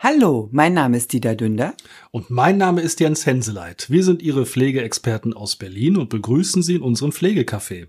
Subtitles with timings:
[0.00, 1.74] Hallo, mein Name ist Dieter Dünder.
[2.12, 3.90] Und mein Name ist Jens Henseleit.
[3.90, 7.88] Wir sind Ihre Pflegeexperten aus Berlin und begrüßen Sie in unserem Pflegecafé.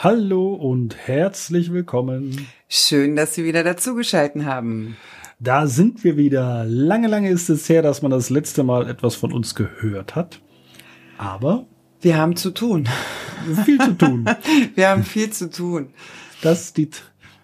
[0.00, 2.46] Hallo und herzlich willkommen.
[2.68, 4.96] Schön, dass Sie wieder dazugeschalten haben.
[5.40, 6.64] Da sind wir wieder.
[6.68, 10.40] Lange, lange ist es her, dass man das letzte Mal etwas von uns gehört hat.
[11.18, 11.66] Aber
[12.00, 12.88] wir haben zu tun.
[13.64, 14.24] Viel zu tun.
[14.74, 15.88] wir haben viel zu tun.
[16.42, 16.90] Das die,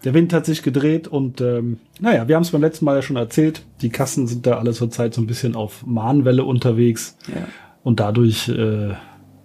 [0.04, 3.02] der Wind hat sich gedreht und ähm, naja, wir haben es beim letzten Mal ja
[3.02, 3.62] schon erzählt.
[3.80, 7.16] Die Kassen sind da alle zurzeit so ein bisschen auf Mahnwelle unterwegs.
[7.28, 7.48] Ja.
[7.82, 8.94] Und dadurch äh,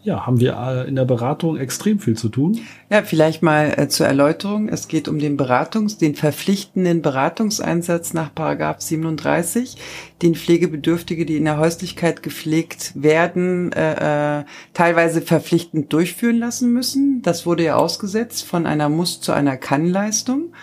[0.03, 2.59] ja, haben wir äh, in der Beratung extrem viel zu tun.
[2.89, 4.67] Ja, vielleicht mal äh, zur Erläuterung.
[4.67, 9.77] Es geht um den Beratungs-, den verpflichtenden Beratungseinsatz nach Paragraph 37,
[10.21, 17.21] den Pflegebedürftige, die in der Häuslichkeit gepflegt werden, äh, äh, teilweise verpflichtend durchführen lassen müssen.
[17.21, 20.53] Das wurde ja ausgesetzt von einer Muss zu einer Kann-Leistung,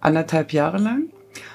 [0.00, 1.04] anderthalb Jahre lang.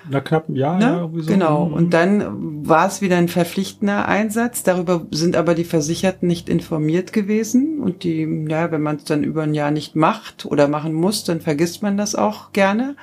[0.09, 0.77] Na, knapp Jahr.
[0.77, 0.85] Ne?
[0.85, 1.31] Ja, so.
[1.31, 1.65] Genau.
[1.65, 1.73] Mhm.
[1.73, 4.63] Und dann war es wieder ein verpflichtender Einsatz.
[4.63, 7.79] Darüber sind aber die Versicherten nicht informiert gewesen.
[7.79, 11.23] Und die, ja, wenn man es dann über ein Jahr nicht macht oder machen muss,
[11.23, 12.95] dann vergisst man das auch gerne.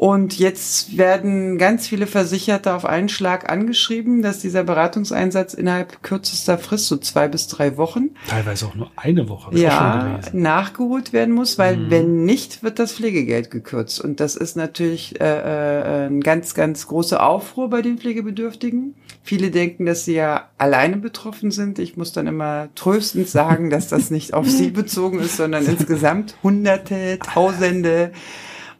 [0.00, 6.56] Und jetzt werden ganz viele Versicherte auf einen Schlag angeschrieben, dass dieser Beratungseinsatz innerhalb kürzester
[6.56, 11.58] Frist, so zwei bis drei Wochen, teilweise auch nur eine Woche, ja, nachgeholt werden muss,
[11.58, 11.90] weil mhm.
[11.90, 14.00] wenn nicht, wird das Pflegegeld gekürzt.
[14.00, 18.94] Und das ist natürlich äh, äh, ein ganz, ganz großer Aufruhr bei den Pflegebedürftigen.
[19.24, 21.80] Viele denken, dass sie ja alleine betroffen sind.
[21.80, 26.36] Ich muss dann immer tröstend sagen, dass das nicht auf sie bezogen ist, sondern insgesamt
[26.44, 28.12] Hunderte, Tausende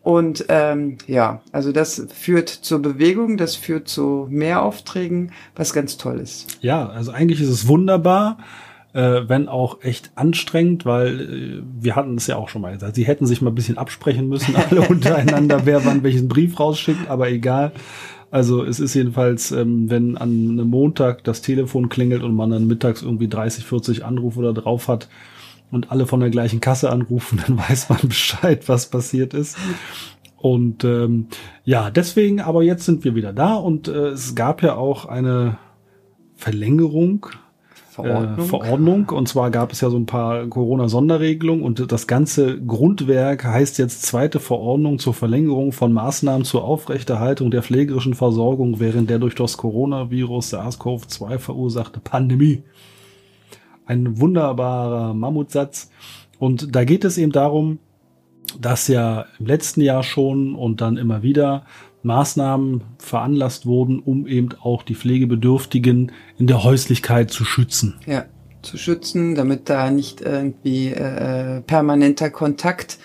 [0.03, 5.97] und ähm, ja, also das führt zur Bewegung, das führt zu mehr Aufträgen, was ganz
[5.97, 6.59] toll ist.
[6.63, 8.39] Ja, also eigentlich ist es wunderbar,
[8.95, 12.95] äh, wenn auch echt anstrengend, weil äh, wir hatten es ja auch schon mal gesagt,
[12.95, 17.11] sie hätten sich mal ein bisschen absprechen müssen, alle untereinander, wer wann welchen Brief rausschickt,
[17.11, 17.73] aber egal.
[18.31, 22.67] Also es ist jedenfalls, ähm, wenn an einem Montag das Telefon klingelt und man dann
[22.67, 25.09] mittags irgendwie 30, 40 Anrufe da drauf hat,
[25.71, 29.57] und alle von der gleichen Kasse anrufen, dann weiß man Bescheid, was passiert ist.
[30.37, 31.27] Und ähm,
[31.65, 35.59] ja, deswegen, aber jetzt sind wir wieder da und äh, es gab ja auch eine
[36.37, 37.27] Verlängerung
[38.03, 38.39] Verordnung.
[38.39, 39.09] Äh, Verordnung.
[39.11, 44.03] Und zwar gab es ja so ein paar Corona-Sonderregelungen und das ganze Grundwerk heißt jetzt
[44.03, 49.57] zweite Verordnung zur Verlängerung von Maßnahmen zur Aufrechterhaltung der pflegerischen Versorgung während der durch das
[49.57, 52.63] Coronavirus SARS-CoV-2 verursachte Pandemie.
[53.89, 55.91] Ein wunderbarer Mammutsatz.
[56.39, 57.79] Und da geht es eben darum,
[58.61, 61.65] dass ja im letzten Jahr schon und dann immer wieder
[62.03, 67.97] Maßnahmen veranlasst wurden, um eben auch die Pflegebedürftigen in der Häuslichkeit zu schützen.
[68.07, 68.27] Ja,
[68.63, 72.99] zu schützen, damit da nicht irgendwie äh, permanenter Kontakt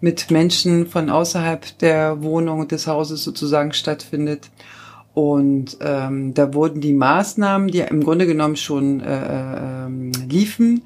[0.00, 4.50] mit Menschen von außerhalb der Wohnung des Hauses sozusagen stattfindet.
[5.16, 10.82] Und ähm, da wurden die Maßnahmen, die im Grunde genommen schon äh, ähm, liefen,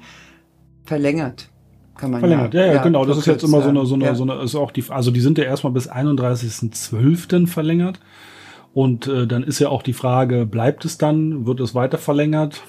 [0.85, 1.49] verlängert.
[1.97, 2.53] Kann man verlängert.
[2.53, 3.03] Ja, ja, ja genau.
[3.03, 4.15] Das ist jetzt immer so eine, so eine, ja.
[4.15, 7.47] so eine, ist auch die, also die sind ja erstmal bis 31.12.
[7.47, 7.99] verlängert.
[8.73, 11.45] Und äh, dann ist ja auch die Frage, bleibt es dann?
[11.45, 12.63] Wird es weiter verlängert?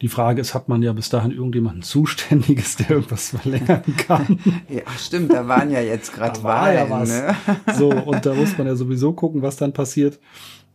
[0.00, 4.36] Die Frage ist, hat man ja bis dahin irgendjemanden Zuständiges, der irgendwas verlängern kann?
[4.68, 6.76] ja, stimmt, da waren ja jetzt gerade Wahlen.
[6.76, 7.08] Ja was.
[7.08, 7.36] Ne?
[7.78, 10.18] so, und da muss man ja sowieso gucken, was dann passiert.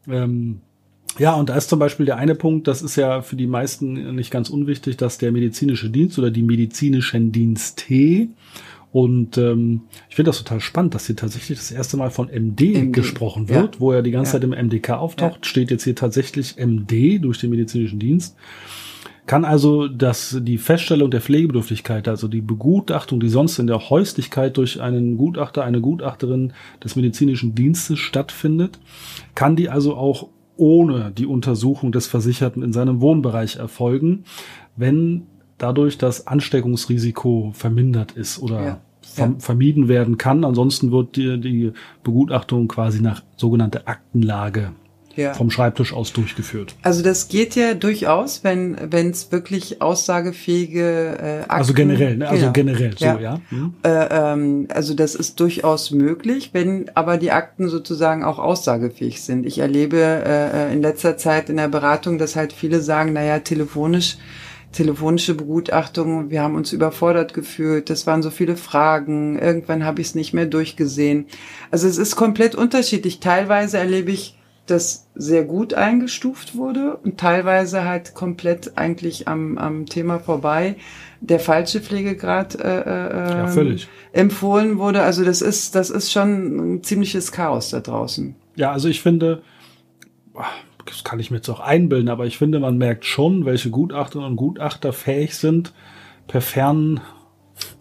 [0.09, 0.61] Ähm,
[1.17, 4.15] ja, und da ist zum Beispiel der eine Punkt, das ist ja für die meisten
[4.15, 8.29] nicht ganz unwichtig, dass der medizinische Dienst oder die medizinischen Dienste
[8.91, 12.73] und ähm, ich finde das total spannend, dass hier tatsächlich das erste Mal von MD,
[12.73, 12.93] MD.
[12.93, 13.79] gesprochen wird, ja.
[13.81, 14.33] wo er die ganze ja.
[14.33, 15.49] Zeit im MDK auftaucht, ja.
[15.49, 18.35] steht jetzt hier tatsächlich MD durch den medizinischen Dienst.
[19.27, 24.55] Kann also dass die Feststellung der Pflegebedürftigkeit, also die Begutachtung, die sonst in der Häuslichkeit
[24.55, 28.79] durch einen Gutachter, eine Gutachterin des medizinischen Dienstes stattfindet,
[29.35, 34.23] kann die also auch ohne die Untersuchung des Versicherten in seinem Wohnbereich erfolgen,
[34.77, 35.23] wenn
[35.57, 38.79] dadurch das Ansteckungsrisiko vermindert ist oder ja,
[39.17, 39.35] ja.
[39.39, 40.45] vermieden werden kann.
[40.45, 44.71] Ansonsten wird die, die Begutachtung quasi nach sogenannter Aktenlage
[45.17, 45.33] ja.
[45.33, 46.75] vom Schreibtisch aus durchgeführt.
[46.83, 52.29] Also das geht ja durchaus, wenn wenn es wirklich aussagefähige äh, Akten, Also generell, ne?
[52.29, 52.53] also genau.
[52.53, 53.19] generell, so ja.
[53.19, 53.41] ja.
[53.49, 53.73] Hm.
[53.83, 59.45] Äh, ähm, also das ist durchaus möglich, wenn aber die Akten sozusagen auch aussagefähig sind.
[59.45, 64.17] Ich erlebe äh, in letzter Zeit in der Beratung, dass halt viele sagen, naja, telefonisch
[64.71, 70.07] telefonische Begutachtung, wir haben uns überfordert gefühlt, das waren so viele Fragen, irgendwann habe ich
[70.07, 71.25] es nicht mehr durchgesehen.
[71.71, 73.19] Also es ist komplett unterschiedlich.
[73.19, 74.36] Teilweise erlebe ich
[74.67, 80.75] das sehr gut eingestuft wurde und teilweise halt komplett eigentlich am, am Thema vorbei.
[81.21, 83.87] der falsche Pflegegrad äh, äh, Ja, völlig.
[84.13, 85.01] empfohlen wurde.
[85.01, 88.35] Also das ist, das ist schon ein ziemliches Chaos da draußen.
[88.55, 89.41] Ja, also ich finde,
[90.85, 94.31] das kann ich mir jetzt auch einbilden, aber ich finde, man merkt schon, welche Gutachterinnen
[94.31, 95.73] und Gutachter fähig sind,
[96.27, 97.01] per Fern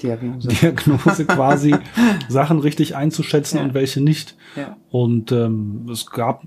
[0.02, 0.48] Diagnose.
[0.60, 1.74] Diagnose quasi
[2.28, 3.64] Sachen richtig einzuschätzen Ja.
[3.64, 4.36] und welche nicht.
[4.56, 4.76] Ja.
[4.90, 6.42] Und ähm, es gab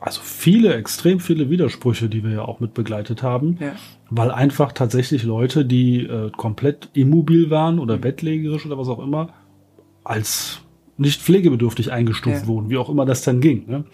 [0.00, 3.72] also viele, extrem viele Widersprüche, die wir ja auch mit begleitet haben, Ja.
[4.10, 8.00] weil einfach tatsächlich Leute, die äh, komplett immobil waren oder Mhm.
[8.02, 9.30] bettlägerisch oder was auch immer,
[10.04, 10.60] als
[10.96, 13.64] nicht pflegebedürftig eingestuft wurden, wie auch immer das dann ging.
[13.66, 13.84] Ne?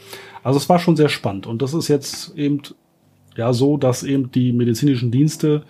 [0.43, 2.61] Also es war schon sehr spannend und das ist jetzt eben
[3.37, 5.63] ja so, dass eben die medizinischen Dienste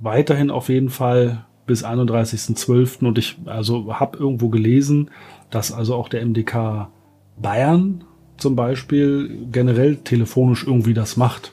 [0.00, 3.04] weiterhin auf jeden Fall bis 31.12.
[3.06, 5.10] und ich also habe irgendwo gelesen,
[5.50, 6.88] dass also auch der MDK
[7.40, 8.04] Bayern
[8.36, 11.52] zum Beispiel generell telefonisch irgendwie das macht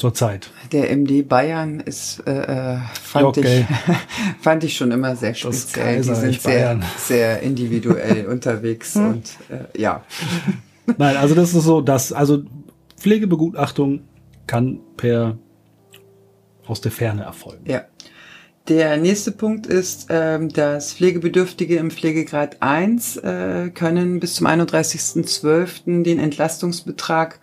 [0.00, 0.50] zurzeit.
[0.72, 3.66] Der MD Bayern ist, äh, äh, fand, Okay.
[3.68, 3.96] ich,
[4.40, 5.98] fand ich schon immer sehr speziell.
[5.98, 6.84] Die sind sehr, Bayern.
[6.96, 10.02] sehr individuell unterwegs und äh, ja.
[10.98, 12.42] Nein, also das ist so, dass also
[12.96, 14.00] Pflegebegutachtung
[14.46, 15.38] kann per
[16.66, 17.64] aus der Ferne erfolgen.
[17.70, 17.82] Ja.
[18.70, 26.04] Der nächste Punkt ist, ähm, dass Pflegebedürftige im Pflegegrad 1 äh, können bis zum 31.12.
[26.04, 27.40] den Entlastungsbetrag,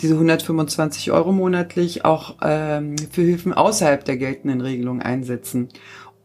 [0.00, 5.68] diese 125 Euro monatlich, auch ähm, für Hilfen außerhalb der geltenden Regelung einsetzen,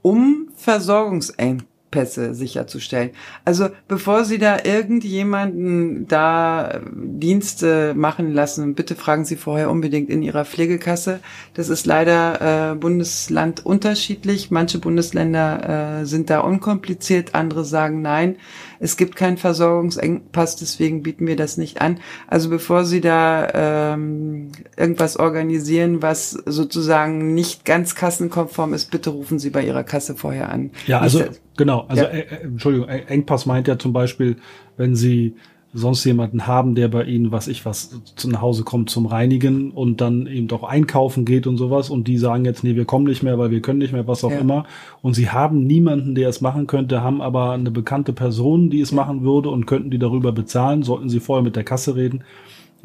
[0.01, 3.12] um Versorgungsengpässe sicherzustellen.
[3.45, 10.09] Also bevor Sie da irgendjemanden da äh, Dienste machen lassen, bitte fragen Sie vorher unbedingt
[10.09, 11.19] in Ihrer Pflegekasse.
[11.53, 14.51] Das ist leider äh, Bundesland unterschiedlich.
[14.51, 18.36] Manche Bundesländer äh, sind da unkompliziert, andere sagen nein.
[18.80, 22.00] Es gibt keinen Versorgungsengpass, deswegen bieten wir das nicht an.
[22.27, 29.39] Also bevor Sie da ähm, irgendwas organisieren, was sozusagen nicht ganz kassenkonform ist, bitte rufen
[29.39, 30.71] Sie bei Ihrer Kasse vorher an.
[30.88, 32.09] Ja, also Nicht, genau, also Ja.
[32.09, 34.37] äh, äh, Entschuldigung, Eng- Engpass meint ja zum Beispiel,
[34.77, 35.35] wenn Sie
[35.77, 39.71] sonst jemanden haben, der bei Ihnen, was ich was, zu nach Hause kommt zum Reinigen
[39.71, 43.05] und dann eben doch einkaufen geht und sowas und die sagen jetzt, nee, wir kommen
[43.05, 44.37] nicht mehr, weil wir können nicht mehr, was auch Ja.
[44.37, 44.65] immer.
[45.01, 48.93] Und Sie haben niemanden, der es machen könnte, haben aber eine bekannte Person, die es
[48.93, 52.23] machen würde und könnten die darüber bezahlen, sollten Sie vorher mit der Kasse reden.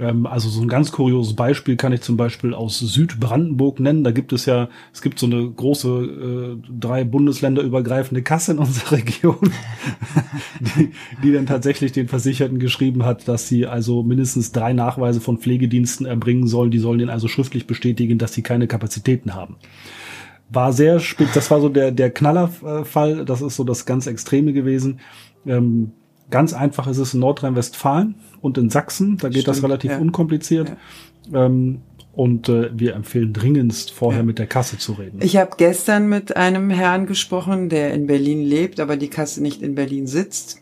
[0.01, 4.03] Ähm, Also so ein ganz kurioses Beispiel kann ich zum Beispiel aus Südbrandenburg nennen.
[4.03, 8.59] Da gibt es ja, es gibt so eine große, äh, drei Bundesländer übergreifende Kasse in
[8.59, 9.53] unserer Region,
[10.61, 10.91] die,
[11.23, 16.07] die dann tatsächlich den Versicherten geschrieben hat, dass sie also mindestens drei Nachweise von Pflegediensten
[16.07, 16.71] erbringen sollen.
[16.71, 19.57] Die sollen den also schriftlich bestätigen, dass sie keine Kapazitäten haben.
[20.49, 24.53] War sehr spät, das war so der, der Knallerfall, das ist so das ganz Extreme
[24.53, 24.99] gewesen.
[25.47, 25.93] Ähm,
[26.31, 29.99] ganz einfach ist es in Nordrhein-Westfalen und in Sachsen, da geht das Stimmt, relativ ja.
[29.99, 30.73] unkompliziert.
[31.33, 31.83] Ähm,
[32.13, 34.27] und äh, wir empfehlen dringendst vorher Ja.
[34.27, 35.21] mit der Kasse zu reden.
[35.23, 39.63] Ich habe gestern mit einem Herrn gesprochen, der in Berlin lebt, aber die Kasse nicht
[39.63, 40.61] in Berlin sitzt.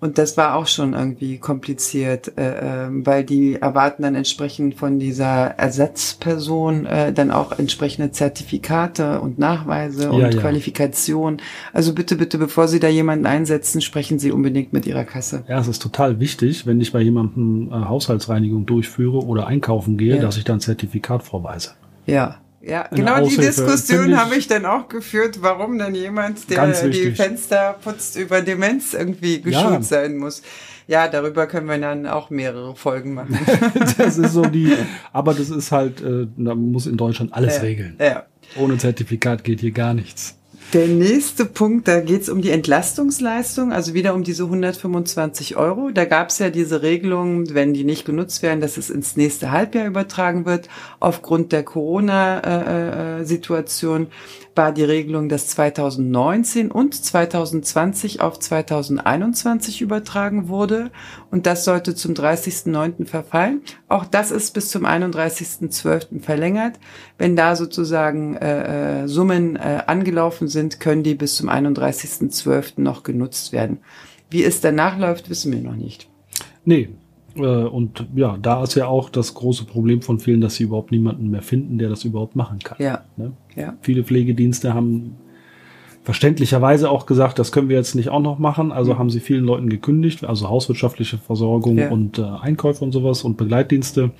[0.00, 5.00] Und das war auch schon irgendwie kompliziert, äh, ähm, weil die erwarten dann entsprechend von
[5.00, 10.40] dieser Ersatzperson äh, dann auch entsprechende Zertifikate und Nachweise und Ja, ja.
[10.40, 11.38] Qualifikation.
[11.72, 15.42] Also bitte, bitte, bevor Sie da jemanden einsetzen, sprechen Sie unbedingt mit Ihrer Kasse.
[15.48, 20.16] Ja, es ist total wichtig, wenn ich bei jemandem äh, Haushaltsreinigung durchführe oder einkaufen gehe,
[20.16, 20.22] Ja.
[20.22, 21.70] dass ich dann Zertifikat vorweise.
[22.06, 22.36] Ja.
[22.60, 25.94] Ja, Eine genau die Aushilfe, Diskussion finde ich- habe ich dann auch geführt, warum denn
[25.94, 27.12] jemand, der die.
[27.12, 29.82] Fenster putzt, über Demenz irgendwie geschult Ja.
[29.82, 30.42] sein muss.
[30.88, 33.38] Ja, darüber können wir dann auch mehrere Folgen machen.
[33.98, 34.72] Das ist so die,
[35.12, 37.62] aber das ist halt, äh, man muss in Deutschland alles Ja.
[37.62, 37.96] regeln.
[38.00, 38.24] Ja.
[38.56, 40.37] Ohne Zertifikat geht hier gar nichts.
[40.74, 45.88] Der nächste Punkt, da geht's um die Entlastungsleistung, also wieder um diese 125 Euro.
[45.90, 49.86] Da gab's ja diese Regelung, wenn die nicht genutzt werden, dass es ins nächste Halbjahr
[49.86, 50.68] übertragen wird.
[51.00, 54.08] Aufgrund der Corona-Situation
[54.54, 60.90] war die Regelung, dass 2019 und 2020 auf 2021 übertragen wurde.
[61.30, 63.04] Und das sollte zum 30.09.
[63.04, 63.60] verfallen.
[63.88, 66.20] Auch das ist bis zum 31.12.
[66.20, 66.78] verlängert.
[67.18, 72.80] Wenn da sozusagen äh, äh, Summen äh, angelaufen sind, können die bis zum 31.12.
[72.80, 73.78] noch genutzt werden.
[74.30, 76.08] Wie es danach läuft, wissen wir noch nicht.
[76.64, 76.88] Nee.
[77.36, 80.92] Äh, und ja, da ist ja auch das große Problem von vielen, dass sie überhaupt
[80.92, 82.78] niemanden mehr finden, der das überhaupt machen kann.
[82.80, 83.32] Ja, Ne?
[83.54, 85.16] ja, Viele Pflegedienste haben
[86.08, 88.72] verständlicherweise auch gesagt, das können wir jetzt nicht auch noch machen.
[88.72, 91.90] Also haben sie vielen Leuten gekündigt, also hauswirtschaftliche Versorgung Ja.
[91.90, 94.12] und äh, Einkäufe und sowas und Begleitdienste.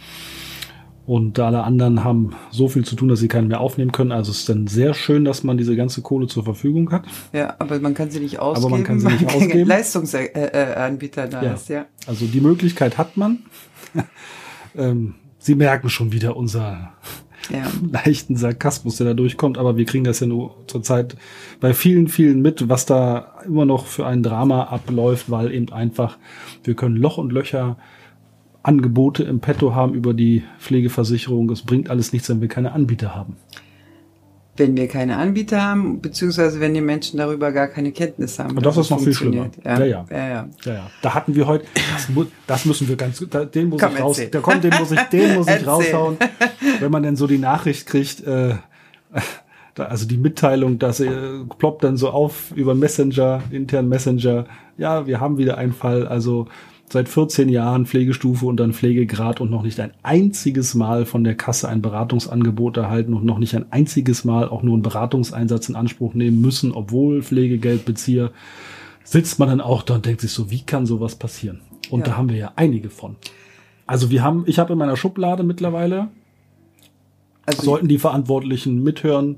[1.06, 4.12] Und alle anderen haben so viel zu tun, dass sie keinen mehr aufnehmen können.
[4.12, 7.06] Also es ist dann sehr schön, dass man diese ganze Kohle zur Verfügung hat.
[7.32, 8.70] ja, aber man kann sie nicht ausgeben.
[8.70, 9.68] man kann sie nicht weil kein ausgeben.
[9.70, 11.52] Leistungsanbieter da Ja.
[11.54, 11.86] ist, ja.
[12.06, 13.38] Also die Möglichkeit hat man.
[14.76, 16.92] ähm, sie merken schon wieder unser
[17.50, 17.64] Ja.
[17.92, 21.16] leichten Sarkasmus, der da durchkommt, aber wir kriegen das ja nur zurzeit
[21.60, 26.18] bei vielen, vielen mit, was da immer noch für ein Drama abläuft, weil eben einfach,
[26.64, 27.76] wir können Loch und Löcher
[28.62, 31.48] Angebote im Petto haben über die Pflegeversicherung.
[31.50, 33.36] Es bringt alles nichts, wenn wir keine Anbieter haben.
[34.58, 38.56] Wenn wir keine Anbieter haben, beziehungsweise wenn die Menschen darüber gar keine Kenntnis haben.
[38.56, 39.42] Und das ist noch viel schlimmer.
[39.44, 39.78] funktioniert.
[39.80, 40.06] Ja, ja.
[40.10, 40.48] ja, ja.
[40.64, 40.90] Ja, ja.
[41.02, 44.00] Da hatten wir heute, das, mu- das müssen wir ganz, da- den muss Komm, ich
[44.02, 46.16] raus, der kommt, den muss ich, den muss ich raushauen.
[46.80, 48.54] Wenn man denn so die Nachricht kriegt, äh,
[49.74, 51.08] da, also die Mitteilung, dass äh,
[51.58, 54.46] ploppt dann so auf über Messenger, internen Messenger.
[54.76, 56.46] Ja, wir haben wieder einen Fall, also
[56.90, 61.34] seit 14 Jahren Pflegestufe und dann Pflegegrad und noch nicht ein einziges Mal von der
[61.34, 65.76] Kasse ein Beratungsangebot erhalten und noch nicht ein einziges Mal auch nur einen Beratungseinsatz in
[65.76, 68.30] Anspruch nehmen müssen, obwohl Pflegegeldbezieher
[69.04, 71.60] sitzt man dann auch da und denkt sich so, wie kann sowas passieren?
[71.90, 72.06] Und Ja.
[72.06, 73.16] da haben wir ja einige von.
[73.86, 76.08] Also wir haben, ich habe in meiner Schublade mittlerweile,
[77.46, 79.36] Also sollten die Verantwortlichen mithören,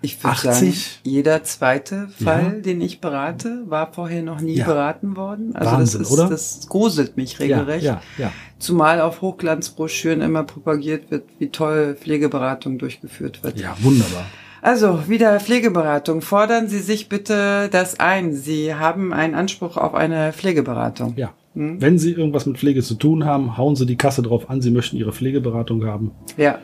[0.00, 0.50] ich würde 80?
[0.50, 2.60] sagen, jeder zweite Fall, Ja.
[2.60, 4.64] den ich berate, war vorher noch nie Ja.
[4.66, 5.54] beraten worden.
[5.54, 6.28] Also Wahnsinn, das ist, oder?
[6.28, 7.84] das gruselt mich regelrecht.
[7.84, 8.32] Ja, ja, ja.
[8.58, 13.58] Zumal auf Hochglanzbroschüren immer propagiert wird, wie toll Pflegeberatung durchgeführt wird.
[13.60, 14.24] Ja, wunderbar.
[14.60, 16.20] Also, wieder Pflegeberatung.
[16.20, 18.32] Fordern Sie sich bitte das ein.
[18.34, 21.14] Sie haben einen Anspruch auf eine Pflegeberatung.
[21.16, 21.32] Ja.
[21.54, 24.70] Wenn Sie irgendwas mit Pflege zu tun haben, hauen Sie die Kasse drauf an, Sie
[24.70, 26.12] möchten Ihre Pflegeberatung haben.
[26.36, 26.58] Ja,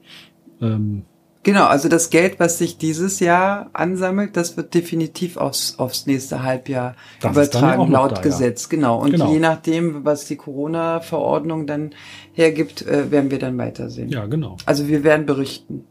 [0.62, 1.02] Ähm,
[1.48, 6.44] Genau, also das Geld, was sich dieses Jahr ansammelt, das wird definitiv aufs, aufs nächste
[6.44, 8.22] Halbjahr Das ja übertragen, laut da, ja.
[8.22, 8.68] Gesetz.
[8.68, 9.02] Genau.
[9.02, 9.32] Und Genau.
[9.32, 11.92] je nachdem, was die Corona-Verordnung dann
[12.34, 14.10] hergibt, äh, werden wir dann weitersehen.
[14.10, 14.58] ja, genau.
[14.66, 15.86] Also wir werden berichten.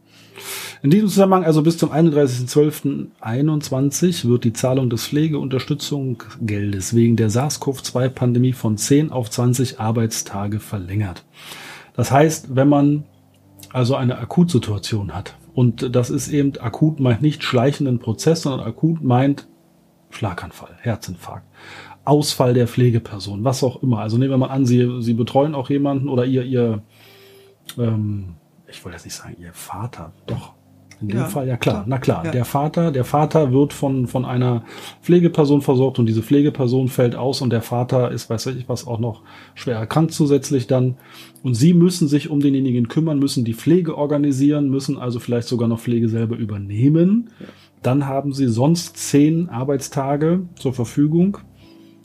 [0.83, 8.53] In diesem Zusammenhang, also bis zum 31.12.21 wird die Zahlung des Pflegeunterstützungsgeldes wegen der SARS-CoV-2-Pandemie
[8.53, 11.25] von 10 auf 20 Arbeitstage verlängert.
[11.95, 13.05] Das heißt, wenn man
[13.73, 19.03] also eine Akutsituation hat, und das ist eben akut meint nicht schleichenden Prozess, sondern akut
[19.03, 19.49] meint
[20.11, 21.47] Schlaganfall, Herzinfarkt,
[22.05, 24.01] Ausfall der Pflegeperson, was auch immer.
[24.01, 26.83] Also nehmen wir mal an, Sie, Sie betreuen auch jemanden oder Ihr, Ihr
[27.79, 28.35] ähm,
[28.67, 30.53] ich wollte jetzt nicht sagen, Ihr Vater, doch.
[31.01, 31.85] In dem Ja, Fall, ja klar, klar.
[31.87, 32.25] na klar.
[32.25, 32.31] Ja.
[32.31, 34.65] Der Vater, der Vater wird von, von einer
[35.03, 38.99] Pflegeperson versorgt und diese Pflegeperson fällt aus und der Vater ist, weiß ich was, auch
[38.99, 39.23] noch
[39.55, 40.97] schwer erkrankt zusätzlich dann.
[41.43, 45.69] Und sie müssen sich um denjenigen kümmern, müssen die Pflege organisieren, müssen also vielleicht sogar
[45.69, 47.31] noch Pflege selber übernehmen.
[47.83, 51.39] Dann haben sie sonst zehn Arbeitstage zur Verfügung.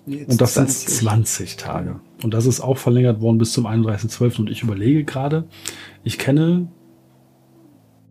[0.06, 0.90] Jetzt Und das sind 20.
[1.00, 2.00] 20 Tage.
[2.24, 4.40] Und das ist auch verlängert worden bis zum 31.12.
[4.42, 5.46] Und ich überlege gerade,
[6.04, 6.68] ich kenne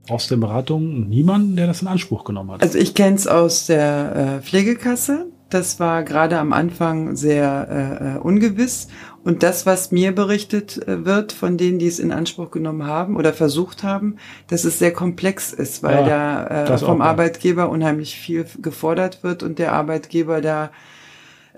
[0.09, 2.63] aus der Beratung niemanden, der das in Anspruch genommen hat.
[2.63, 5.27] Also ich kenne es aus der äh, Pflegekasse.
[5.51, 8.87] Das war gerade am Anfang sehr äh, äh, ungewiss.
[9.25, 13.17] Und das, was mir berichtet äh, wird von denen, die es in Anspruch genommen haben
[13.17, 14.17] oder versucht haben,
[14.47, 17.03] dass es sehr komplex ist, weil Ja, da äh, vom.
[17.03, 20.71] Arbeitgeber unheimlich viel gefordert wird und der Arbeitgeber da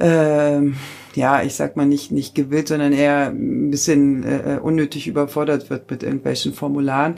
[0.00, 0.76] ähm,
[1.14, 5.90] ja, ich sag mal nicht nicht gewillt, sondern eher ein bisschen äh, unnötig überfordert wird
[5.90, 7.16] mit irgendwelchen Formularen.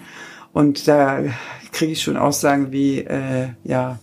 [0.54, 1.25] Und da
[1.73, 3.99] kriege ich schon Aussagen wie, äh, ja,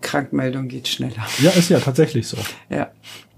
[0.00, 1.24] Krankmeldung geht schneller.
[1.38, 2.36] ja, ist ja tatsächlich so.
[2.68, 2.90] Ja.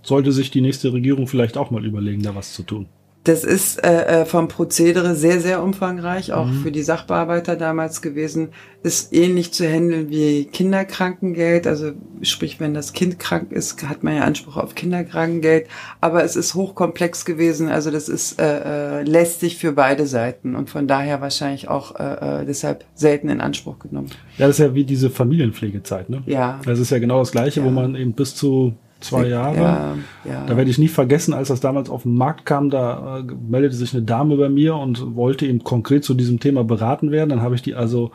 [0.03, 2.87] Sollte sich die nächste Regierung vielleicht auch mal überlegen, da was zu tun.
[3.25, 6.63] Das ist äh, äh, vom Prozedere sehr, sehr umfangreich, auch mhm.
[6.63, 8.51] für die Sachbearbeiter damals gewesen.
[8.83, 11.67] Ist ähnlich zu handeln wie Kinderkrankengeld.
[11.67, 15.69] Also sprich, wenn das Kind krank ist, hat man ja Anspruch auf Kinderkrankengeld.
[16.03, 17.71] Aber es ist hochkomplex gewesen.
[17.71, 22.43] Also das ist äh, äh, lästig für beide Seiten und von daher wahrscheinlich auch äh,
[22.43, 24.11] äh, deshalb selten in Anspruch genommen.
[24.37, 26.23] Ja, das ist ja wie diese Familienpflegezeit, ne?
[26.27, 26.61] Ja.
[26.67, 27.67] Das ist ja genau das Gleiche, ja.
[27.67, 29.57] wo man eben bis zu zwei Jahre.
[29.57, 30.47] Ja, ja.
[30.47, 33.75] Da werde ich nie vergessen, als das damals auf den Markt kam, da äh, meldete
[33.75, 37.31] sich eine Dame bei mir und wollte eben konkret zu diesem Thema beraten werden.
[37.31, 38.13] Dann habe ich die also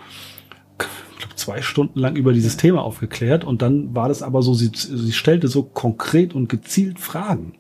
[1.20, 4.72] ich zwei Stunden lang über dieses Thema aufgeklärt und dann war das aber so, sie,
[4.74, 7.54] sie stellte so konkret und gezielt Fragen.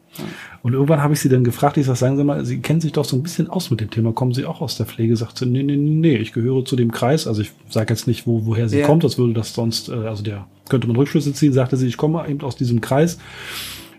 [0.61, 2.91] Und irgendwann habe ich sie dann gefragt, ich sage, sagen Sie mal, Sie kennen sich
[2.91, 5.15] doch so ein bisschen aus mit dem Thema, kommen Sie auch aus der Pflege?
[5.15, 8.27] Sagt sie, nee, nee, nee, ich gehöre zu dem Kreis, also ich sage jetzt nicht,
[8.27, 8.85] wo, woher sie ja.
[8.85, 11.97] kommt, das würde das sonst, äh, also der könnte man Rückschlüsse ziehen, sagte sie, ich
[11.97, 13.19] komme eben aus diesem Kreis,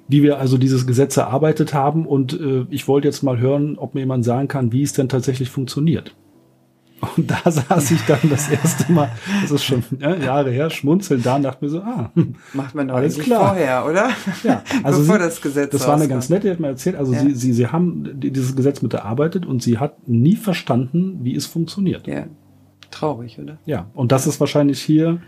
[0.08, 3.94] die wir also dieses Gesetz erarbeitet haben und äh, ich wollte jetzt mal hören, ob
[3.94, 6.14] mir jemand sagen kann, wie es denn tatsächlich funktioniert.
[7.16, 9.11] Und da saß ich dann das erste Mal,
[9.42, 12.11] das ist schon ja, Jahre her, schmunzeln da und dachte mir so, ah,
[12.52, 13.49] macht man doch alles klar.
[13.49, 14.11] vorher, oder?
[14.42, 16.97] Ja, also Bevor sie, das Gesetz Das war eine ganz nette, die hat mir erzählt,
[16.97, 17.21] also ja.
[17.21, 21.47] sie, sie, sie haben dieses Gesetz mit erarbeitet und sie hat nie verstanden, wie es
[21.47, 22.07] funktioniert.
[22.07, 22.26] Ja.
[22.90, 23.59] Traurig, oder?
[23.66, 25.21] Ja, und das ist wahrscheinlich hier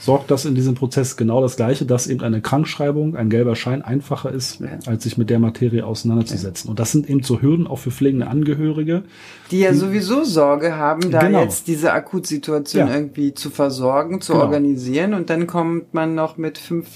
[0.00, 3.82] sorgt das in diesem Prozess genau das Gleiche, dass eben eine Krankschreibung, ein gelber Schein
[3.82, 4.78] einfacher ist, ja.
[4.86, 6.68] als sich mit der Materie auseinanderzusetzen.
[6.68, 6.70] Ja.
[6.70, 9.04] Und das sind eben so Hürden auch für pflegende Angehörige.
[9.50, 11.42] Die ja sowieso Sorge haben, da genau.
[11.42, 12.94] jetzt diese Akutsituation ja.
[12.94, 14.44] irgendwie zu versorgen, zu genau.
[14.44, 16.88] organisieren und dann kommt man noch mit fünf,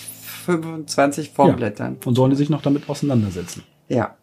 [0.47, 1.99] 25 Formblättern.
[2.05, 3.63] Und sollen die sich noch damit auseinandersetzen.
[3.89, 4.17] Ja.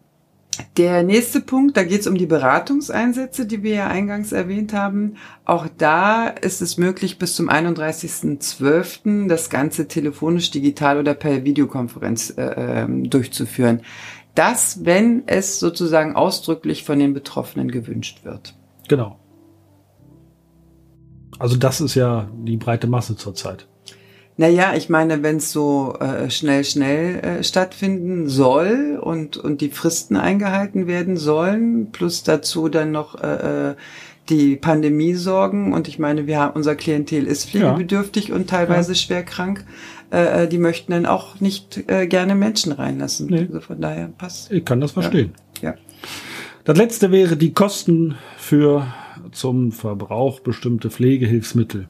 [0.76, 5.16] Der nächste Punkt, da geht es um die Beratungseinsätze, die wir ja eingangs erwähnt haben.
[5.44, 9.28] Auch da ist es möglich, bis zum 31.12.
[9.28, 13.80] das Ganze telefonisch, digital oder per Videokonferenz äh, ähm, durchzuführen.
[14.34, 18.54] Das, wenn es sozusagen ausdrücklich von den Betroffenen gewünscht wird.
[18.88, 19.18] Genau.
[21.38, 23.68] Also das ist ja die breite Masse zurzeit.
[24.36, 29.68] Naja, ich meine, wenn es so äh, schnell, schnell äh, stattfinden soll und, und die
[29.68, 33.74] Fristen eingehalten werden sollen, plus dazu dann noch äh, äh
[34.28, 38.36] die Pandemie-Sorgen und ich meine, wir haben, unser Klientel ist pflegebedürftig ja.
[38.36, 38.96] und teilweise ja.
[38.96, 39.64] schwer krank.
[40.12, 43.28] Äh, äh, die möchten dann auch nicht äh, gerne Menschen reinlassen.
[43.28, 43.46] Nee.
[43.48, 44.52] Also von daher passt.
[44.52, 45.32] Ich kann das verstehen.
[45.60, 45.70] Ja.
[45.70, 45.76] ja.
[46.64, 48.86] Das letzte wäre die Kosten für
[49.32, 51.88] zum Verbrauch bestimmte Pflegehilfsmittel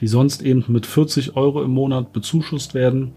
[0.00, 3.12] die sonst eben mit 40 Euro im Monat bezuschusst werden,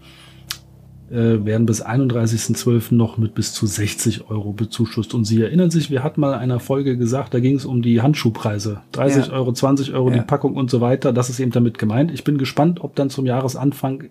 [1.10, 2.94] äh, werden bis 31.12.
[2.94, 5.14] noch mit bis zu 60 Euro bezuschusst.
[5.14, 7.82] Und Sie erinnern sich, wir hatten mal in einer Folge gesagt, da ging es um
[7.82, 8.82] die Handschuhpreise.
[8.92, 9.32] 30 ja.
[9.32, 10.18] Euro, 20 Euro ja.
[10.18, 11.12] die Packung und so weiter.
[11.12, 12.10] Das ist eben damit gemeint.
[12.10, 14.10] Ich bin gespannt, ob dann zum Jahresanfang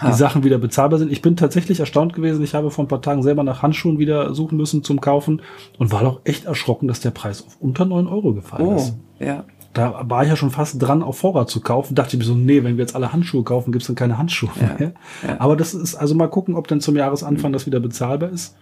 [0.00, 0.12] die ha.
[0.12, 1.12] Sachen wieder bezahlbar sind.
[1.12, 2.42] Ich bin tatsächlich erstaunt gewesen.
[2.42, 5.42] Ich habe vor ein paar Tagen selber nach Handschuhen wieder suchen müssen zum Kaufen
[5.78, 8.94] und war doch echt erschrocken, dass der Preis auf unter 9 Euro gefallen oh, ist.
[9.20, 9.44] Ja.
[9.72, 11.94] Da war ich ja schon fast dran, auf Vorrat zu kaufen.
[11.94, 14.50] Dachte ich mir so, nee, wenn wir jetzt alle Handschuhe kaufen, gibt's dann keine Handschuhe
[14.60, 14.92] ja, mehr.
[15.26, 15.40] Ja.
[15.40, 18.56] Aber das ist, also mal gucken, ob dann zum Jahresanfang das wieder bezahlbar ist.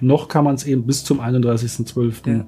[0.00, 2.30] Noch kann man es eben bis zum 31.12.
[2.30, 2.44] Ja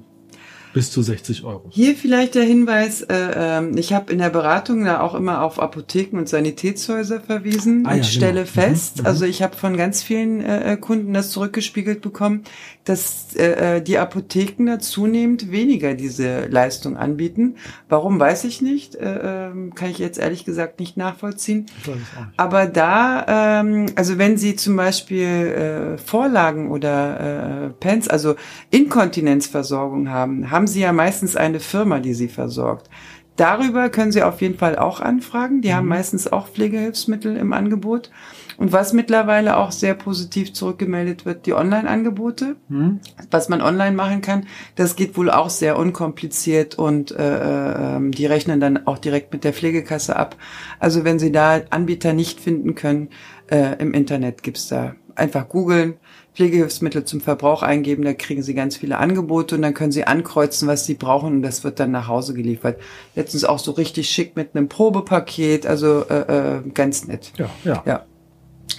[0.77, 1.63] bis zu 60 Euro.
[1.71, 5.59] Hier vielleicht der Hinweis, äh, ähm, ich habe in der Beratung da auch immer auf
[5.59, 8.03] Apotheken und Sanitätshäuser verwiesen ah, und ja, genau.
[8.03, 8.51] stelle genau.
[8.51, 9.07] fest, mhm.
[9.07, 12.43] also ich habe von ganz vielen äh, äh, Kunden das zurückgespiegelt bekommen,
[12.83, 17.55] dass äh, äh, die Apotheken da zunehmend weniger diese Leistung anbieten.
[17.89, 21.65] Warum, weiß ich nicht, äh, ähm, kann ich jetzt ehrlich gesagt nicht nachvollziehen.
[21.87, 21.97] Nicht.
[22.37, 28.35] Aber da, ähm, also wenn Sie zum Beispiel Vorlagen oder Pens, also
[28.69, 32.89] Inkontinenzversorgung haben, haben haben sie ja meistens eine Firma, die sie versorgt.
[33.37, 35.61] Darüber können Sie auf jeden Fall auch anfragen.
[35.61, 35.73] Die mhm.
[35.73, 38.11] haben meistens auch Pflegehilfsmittel im Angebot.
[38.57, 42.57] Und was mittlerweile auch sehr positiv zurückgemeldet wird, die Online-Angebote.
[42.67, 42.99] Mhm.
[43.31, 48.25] Was man online machen kann, das geht wohl auch sehr unkompliziert und äh, äh, die
[48.25, 50.35] rechnen dann auch direkt mit der Pflegekasse ab.
[50.79, 53.09] Also wenn Sie da Anbieter nicht finden können,
[53.49, 55.95] äh, im Internet gibt's da einfach googeln,
[56.33, 60.67] Pflegehilfsmittel zum Verbrauch eingeben, da kriegen Sie ganz viele Angebote und dann können Sie ankreuzen,
[60.67, 62.79] was Sie brauchen und das wird dann nach Hause geliefert.
[63.15, 67.33] Letztens auch so richtig schick mit einem Probepaket, also äh, äh, ganz nett.
[67.37, 67.83] Ja, ja.
[67.85, 68.05] ja.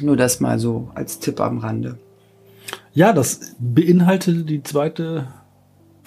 [0.01, 1.99] Nur das mal so als Tipp am Rande.
[2.93, 5.27] Ja, das beinhaltet die zweite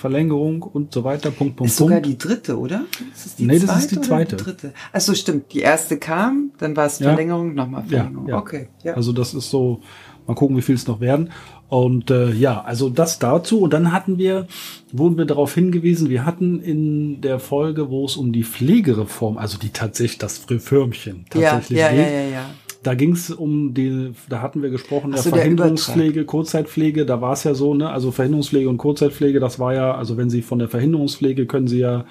[0.01, 1.29] Verlängerung und so weiter.
[1.29, 2.85] Punkt, Punkt, ist sogar die dritte, oder?
[3.13, 4.35] Ist das die nee, das ist die zweite.
[4.35, 4.73] Die dritte?
[4.91, 5.53] Achso, stimmt.
[5.53, 7.53] Die erste kam, dann war es Verlängerung, ja.
[7.53, 8.27] nochmal Verlängerung.
[8.27, 8.39] Ja, ja.
[8.41, 8.69] Okay.
[8.83, 8.93] Ja.
[8.95, 9.81] Also das ist so
[10.27, 11.31] Mal gucken, wie viel es noch werden.
[11.69, 13.61] Und äh, ja, also das dazu.
[13.61, 14.47] Und dann hatten wir,
[14.91, 19.57] wurden wir darauf hingewiesen, wir hatten in der Folge, wo es um die Pflegereform, also
[19.57, 22.45] die tatsächlich das Frühfirmchen tatsächlich ja, ja, geht, ja, ja, ja.
[22.83, 27.33] Da ging es um die, da hatten wir gesprochen, Ach der Verhinderungspflege, Kurzzeitpflege, da war
[27.33, 30.57] es ja so, ne, also Verhinderungspflege und Kurzzeitpflege, das war ja, also wenn Sie von
[30.57, 32.05] der Verhinderungspflege können Sie ja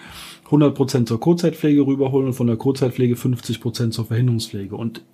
[0.51, 4.77] 100% zur Kurzzeitpflege rüberholen und von der Kurzzeitpflege 50% zur Verhinderungspflege.
[4.77, 5.05] Und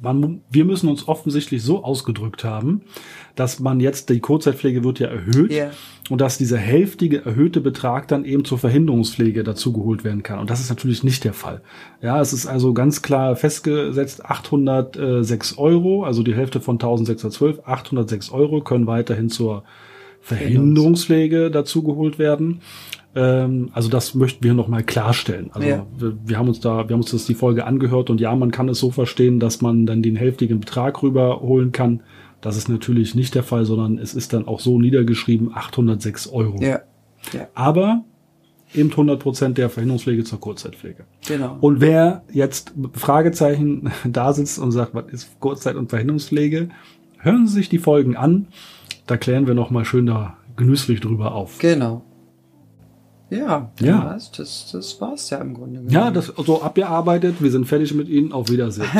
[0.00, 2.82] man, wir müssen uns offensichtlich so ausgedrückt haben,
[3.34, 5.70] dass man jetzt, die Kurzzeitpflege wird ja erhöht Ja.
[6.10, 10.38] Und dass dieser hälftige erhöhte Betrag dann eben zur Verhinderungspflege dazugeholt werden kann.
[10.38, 11.62] Und das ist natürlich nicht der Fall.
[12.02, 18.30] Ja, es ist also ganz klar festgesetzt, 806 Euro, also die Hälfte von 1612, 806
[18.30, 19.64] Euro können weiterhin zur
[20.20, 22.60] Verhinderungspflege dazugeholt werden.
[23.14, 25.50] Ähm, also das möchten wir nochmal klarstellen.
[25.52, 25.86] Also Ja.
[25.96, 28.50] wir, wir haben uns da, wir haben uns das die Folge angehört und ja, man
[28.50, 32.00] kann es so verstehen, dass man dann den hälftigen Betrag rüberholen kann.
[32.44, 36.60] Das ist natürlich nicht der Fall, sondern es ist dann auch so niedergeschrieben 806 Euro.
[36.60, 36.80] Ja.
[37.32, 38.04] Ja, Aber
[38.74, 41.04] eben 100 Prozent der Verhinderungspflege zur Kurzzeitpflege.
[41.26, 41.56] genau.
[41.62, 46.68] Und wer jetzt Fragezeichen da sitzt und sagt, was ist Kurzzeit- und Verhinderungspflege,
[47.16, 48.48] hören Sie sich die Folgen an.
[49.06, 51.58] Da klären wir nochmal schön da genüsslich drüber auf.
[51.60, 52.02] Genau.
[53.30, 54.12] Ja, Ja.
[54.14, 55.80] Das, das, das war's ja im Grunde.
[55.88, 57.36] Ja, das so abgearbeitet.
[57.40, 58.32] Wir sind fertig mit Ihnen.
[58.32, 58.88] Auf Wiedersehen.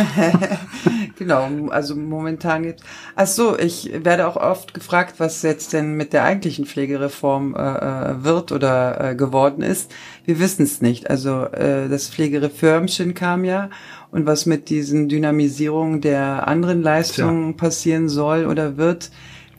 [1.16, 2.82] Genau, also momentan gibt's.
[3.14, 7.60] Ach so, ich werde auch oft gefragt, was jetzt denn mit der eigentlichen Pflegereform äh,
[7.60, 9.92] äh, wird oder äh, geworden ist.
[10.24, 11.08] Wir wissen es nicht.
[11.10, 13.70] Also äh, das Pflegereformchen kam ja
[14.10, 19.10] und was mit diesen Dynamisierungen der anderen Leistungen passieren soll oder wird,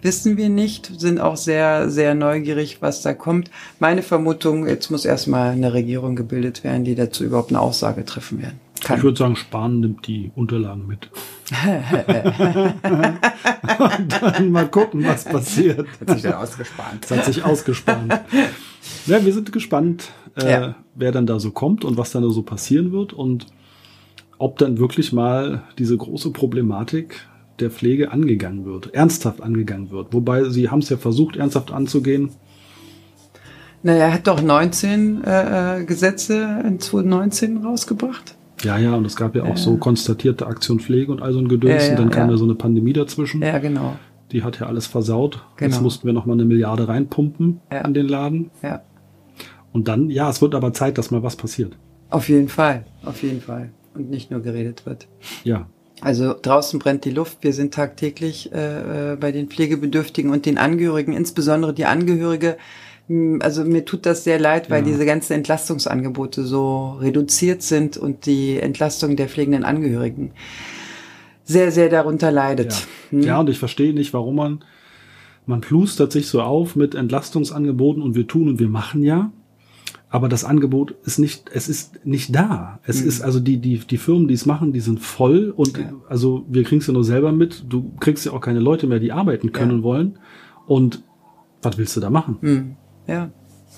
[0.05, 0.91] wissen wir nicht.
[1.01, 3.51] Sind auch sehr, sehr neugierig, was da kommt.
[3.79, 8.41] Meine Vermutung, jetzt muss erstmal eine Regierung gebildet werden, die dazu überhaupt eine Aussage treffen
[8.41, 8.61] werden.
[8.81, 8.97] Kann.
[8.99, 11.09] Ich würde sagen, Spahn nimmt die Unterlagen mit.
[13.79, 15.87] Und dann mal gucken, was passiert.
[15.99, 16.99] Hat sich dann ausgespannt.
[17.01, 18.13] Das hat sich ausgespannt.
[19.07, 20.75] Ja, wir sind gespannt, äh, Ja.
[20.93, 23.47] wer dann da so kommt und was dann da so passieren wird und
[24.37, 27.25] ob dann wirklich mal diese große Problematik
[27.59, 30.13] der Pflege angegangen wird, ernsthaft angegangen wird.
[30.13, 32.29] Wobei sie haben es ja versucht, ernsthaft anzugehen.
[33.83, 38.35] Naja, er hat doch 19 äh, äh, Gesetze in 2019 rausgebracht.
[38.63, 41.47] Ja, ja, und es gab ja auch so konstatierte Aktion Pflege und all so ein
[41.49, 41.83] Gedöns.
[41.85, 42.31] Ja, und dann kam ja.
[42.33, 43.41] ja so eine Pandemie dazwischen.
[43.41, 43.95] Ja, genau.
[44.31, 45.43] Die hat ja alles versaut.
[45.59, 45.81] Jetzt Genau.
[45.83, 47.81] mussten wir noch mal eine Milliarde reinpumpen Ja.
[47.81, 48.49] in den Laden.
[48.63, 48.81] Ja,
[49.71, 51.77] Und dann, ja, es wird aber Zeit, dass mal was passiert.
[52.09, 52.85] auf jeden Fall.
[53.03, 53.71] Auf jeden Fall.
[53.93, 55.07] Und nicht nur geredet wird.
[55.43, 55.67] Ja,
[56.05, 57.39] Also draußen brennt die Luft.
[57.41, 62.57] Wir sind tagtäglich äh, äh, bei den Pflegebedürftigen und den Angehörigen, insbesondere die Angehörige.
[63.07, 64.87] mh, Also mir tut das sehr leid, weil Ja.
[64.91, 70.31] diese ganzen Entlastungsangebote so reduziert sind und die Entlastung der pflegenden Angehörigen
[71.43, 72.87] sehr, sehr darunter leidet.
[73.11, 73.19] Ja.
[73.19, 74.63] ja, und ich verstehe nicht, warum man,
[75.47, 79.31] man plustert sich so auf mit Entlastungsangeboten und wir tun und wir machen ja.
[80.15, 82.79] Aber das Angebot ist nicht, es ist nicht da.
[82.85, 85.91] Es ist also die, die, die Firmen, die es machen, die sind voll und Ja.
[86.07, 87.65] also wir kriegen es ja nur selber mit.
[87.67, 89.75] Du kriegst ja auch keine Leute mehr, die arbeiten können Ja.
[89.75, 90.19] und wollen.
[90.67, 91.03] Und
[91.61, 92.37] was willst du da machen?
[92.39, 92.75] Hm.
[93.07, 93.29] Ja,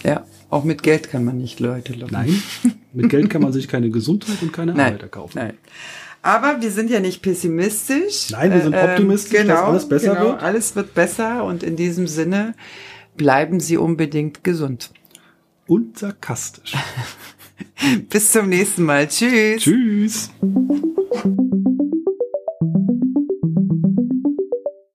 [0.04, 0.26] ja.
[0.52, 2.14] Auch mit Geld kann man nicht Leute locken.
[2.14, 2.40] Nein,
[2.94, 5.40] mit Geld kann man sich keine Gesundheit und keine Nein, Arbeit kaufen.
[5.40, 5.54] Nein.
[6.22, 8.30] Aber wir sind ja nicht pessimistisch.
[8.30, 10.44] Nein, wir sind Äh, ähm, optimistisch, dass alles besser genau, wird.
[10.44, 12.54] Alles wird besser und in diesem Sinne
[13.16, 14.92] bleiben Sie unbedingt gesund.
[15.68, 16.76] Und sarkastisch.
[18.10, 19.08] Bis zum nächsten Mal.
[19.08, 19.64] Tschüss.
[19.64, 20.32] Tschüss.